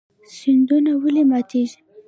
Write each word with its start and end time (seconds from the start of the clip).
سیندونه 0.35 0.91
ولې 1.01 1.23
ماتیږي؟ 1.29 1.77